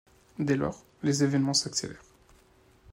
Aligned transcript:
Dès 0.39 0.55
lors, 0.55 0.83
les 1.03 1.23
événements 1.23 1.53
s’accélérèrent. 1.53 2.01